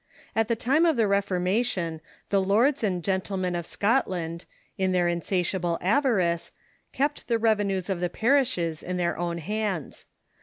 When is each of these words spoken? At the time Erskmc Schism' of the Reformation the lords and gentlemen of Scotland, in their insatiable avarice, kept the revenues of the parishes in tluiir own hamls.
At 0.35 0.47
the 0.47 0.55
time 0.55 0.85
Erskmc 0.85 0.87
Schism' 0.87 0.89
of 0.89 0.95
the 0.97 1.07
Reformation 1.07 2.01
the 2.31 2.41
lords 2.41 2.83
and 2.83 3.03
gentlemen 3.03 3.55
of 3.55 3.67
Scotland, 3.67 4.45
in 4.75 4.93
their 4.93 5.07
insatiable 5.07 5.77
avarice, 5.79 6.51
kept 6.91 7.27
the 7.27 7.37
revenues 7.37 7.87
of 7.87 7.99
the 7.99 8.09
parishes 8.09 8.81
in 8.81 8.97
tluiir 8.97 9.15
own 9.19 9.37
hamls. 9.39 10.05